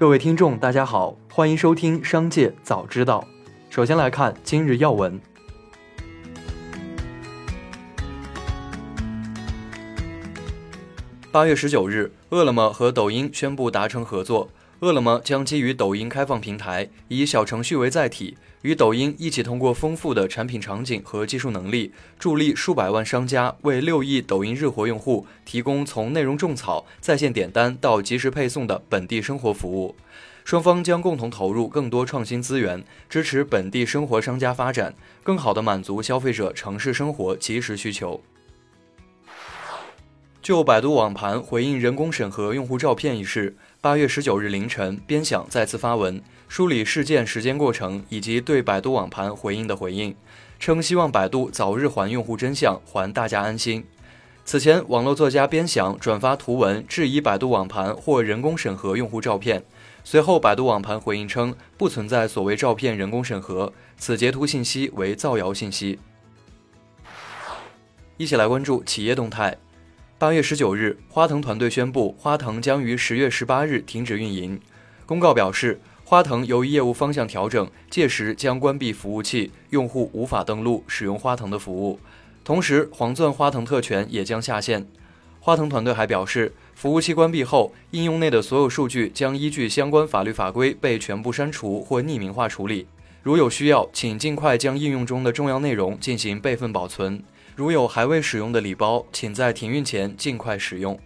[0.00, 3.22] 各位听众，大家好，欢迎收听《商界早知道》。
[3.74, 5.20] 首先来看今日要闻。
[11.30, 14.48] 八月十九日，饿了么和抖音宣布达成合作。
[14.80, 29.94] 饿了么将基于抖音开放平台，以小程序为载体，与抖音一起通过丰富的产品场景和技术能力，助力数百万商家为六亿抖音日活用户提供从内容种草、在线点单到即时配送的本地生活服务。
[30.46, 38.22] 双方将共同投入更多创新资源，支持本地生活商家发展，更好地满足消费者城市生活即时需求。
[40.42, 43.54] 就百度网盘回应人工审核用户照片一事。
[43.82, 50.14] 八月十九日凌晨，边想再次发文梳理事件时间过程以及对百度网盘回应的回应，
[50.58, 53.84] 称希望百度早日还用户真相，还大家安心。
[54.46, 59.62] 此前，网络作家边想转发图文质疑百度网盘或人工审核用户照片，
[60.02, 65.98] 随后百度网盘回应称不存在所谓照片人工审核，此截图信息为造谣信息。
[68.16, 69.58] 一起来关注企业动态。
[70.20, 74.60] 八月十九日，花腾团队宣布，花腾将于十月十八日停止运营。
[75.06, 81.98] 公告表示，花腾由于业务方向调整，届时将关闭服务器，用户无法登录使用花腾的服务。
[82.44, 84.86] 同时，黄钻花腾特权也将下线。
[85.40, 92.86] 花腾团队还表示，服务器关闭后，应用内的所有数据将依据相关法律法规被全部删除或匿名化处理。
[93.22, 97.22] 如有需要，请尽快将应用中的重要内容进行备份保存。
[97.60, 100.98] 如有还未使用的礼包，请在停运前尽快使用。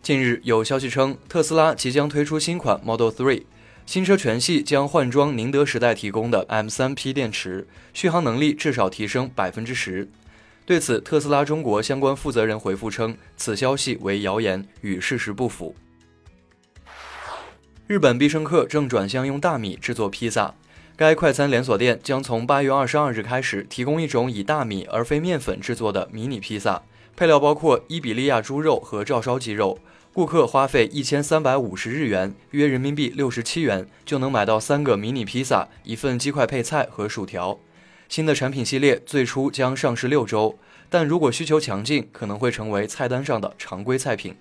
[0.00, 3.42] 近日有消息称，特斯拉即将推出新款 Model 3，
[3.84, 10.08] 新车全系将换装宁德时代提供的 M3P 电池，续航能力至少提升百分之十。
[10.64, 15.74] 对此，特斯拉中国相关负责人回复称，此消息为谣言，与事实不符。
[17.88, 20.54] 日本必胜客正转向用大米制作披萨。
[20.98, 26.82] 该快餐连锁店将从八月二十二日开始提供一种以大米而非面粉制作的迷你披萨，
[27.14, 29.78] 配料包括伊比利亚猪肉和照烧鸡肉。
[30.12, 37.56] 顾客花费一千三百五十日元（约人民币六十七元）就能买到三个迷你披萨、一份鸡块配菜和薯条。
[38.08, 40.58] 新的产品系列最初将上市六周，
[40.90, 44.34] 但如果需求强劲，可能会成为菜单上的常规菜品。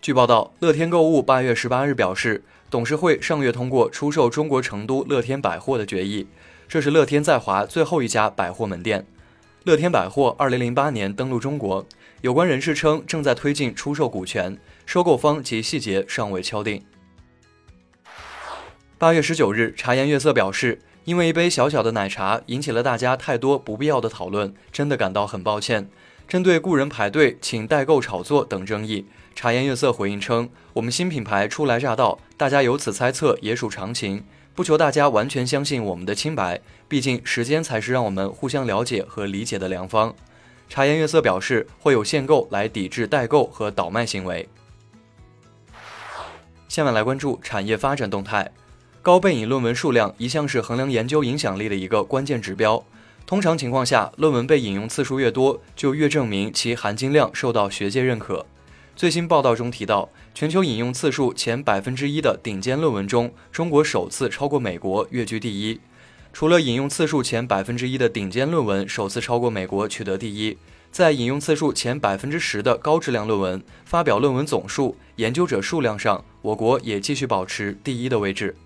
[0.00, 2.42] 据报道，乐天购物八月十八日表示。
[2.70, 6.28] 董事会上月通过出售中国成都乐天百货的决议，
[6.68, 9.04] 这是乐天在华最后一家百货门店。
[9.64, 11.84] 乐天百货二零零八年登陆中国，
[12.20, 16.80] 有关人士称正在推进出售股权，收购方及细节尚未敲定。
[18.96, 25.90] 八月十九日，茶颜悦色表示，因为一杯小小的奶茶引起了大家太多不必要的讨论，真的感到很抱歉。
[26.30, 29.04] 针对雇人排队、请代购炒作等争议。
[29.34, 34.22] 茶颜悦色回应称：“我们新品牌初来乍到，大家由此猜测也属常情，
[34.54, 40.14] 不求大家完全相信我们的清白，毕竟时间才是让我们互相了解和理解的良方。”
[40.70, 44.48] 茶颜悦色表示会有限购来抵制代购和倒卖行为。
[46.68, 48.52] 下面来关注产业发展动态。
[49.02, 52.84] 高背引论文数量一向是衡量研究影响力的一个关键指标。
[53.30, 58.44] 通常情况下，论文被引用次数越多，就越证明其含金量受到学界认可。
[58.96, 65.78] 最新报道中提到，全球引用次数前百分之一的顶尖论文中，中国首次超过美国，跃居第一。
[66.32, 70.58] 除了引用次数前百分之一的顶尖论文首次超过美国取得第一，
[70.90, 78.56] 在引用次数前百分之十的高质量论文、发表论文总数、研究者数量上，我国也继续保持第一的位置。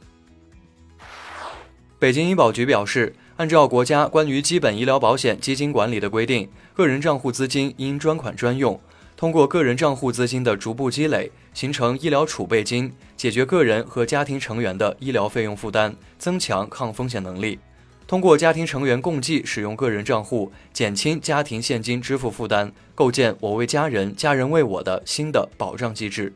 [1.98, 8.80] 北京医保局表示，按照国家关于基本医疗保险基金管理的规定，个人账户资金应专款专用。
[9.16, 17.58] 通过个人账户资金的逐步积累，形成医疗储备金，解决个人和家庭成员的医疗费用负担，增强抗风险能力。
[18.06, 26.32] 通过家庭成员共计使用个人账户，减轻家庭现金支付负担，构建“我为家人，家人为我”的新的保障机制。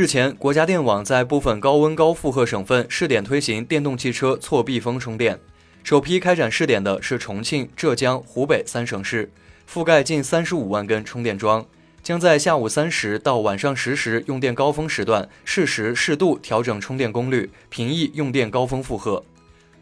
[0.00, 5.38] 日前，国家电网在部分高温高负荷省份试点推行电动汽车错闭风充电，
[5.84, 9.30] 首批开展试点的是重庆、浙江、湖北三省市。
[9.70, 11.66] 覆盖近三十五万根充电桩，
[12.02, 19.22] 将在下午三时到晚上十时用电高峰时段适时适度调整充电功率，平抑用电高峰负荷。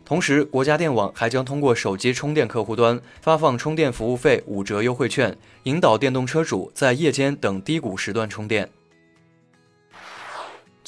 [0.05, 8.69] 同时，国家电网还将通过手机充电客户端发放充电服务费五折优惠券，引导电动车主在夜间等低谷时段充电。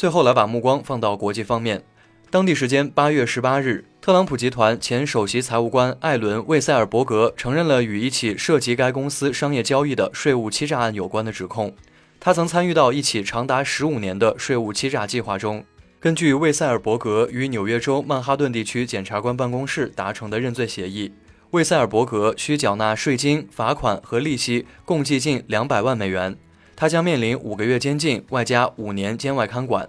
[0.00, 1.82] 最后，来把目光放到国际方面。
[2.30, 11.74] 当地时间八月十八日，特朗普集团前首席财务官艾伦·魏塞尔伯格承认了与一起涉及该公司商业交易的税务欺诈案有关的指控。
[12.18, 15.62] 他曾参与到一起长达十五年的税务欺诈计划中。
[16.00, 21.12] 根据魏塞尔伯格与纽约州曼哈顿地区检察官办公室达成的认罪协议，
[21.50, 26.38] 魏塞尔伯格需缴纳税金、罚款和利息，共计近两百万美元。
[26.80, 29.86] 他将面临五个月监禁，外加五年监外看管。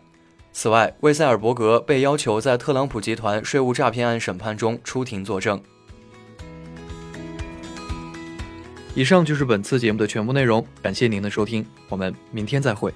[0.52, 5.64] 此外，魏塞尔伯格被要求在特朗普集团税务诈骗案审判中出庭作证。
[8.94, 12.94] 以上就是本次节目的全部内容，感谢您的收听，我们明天再会。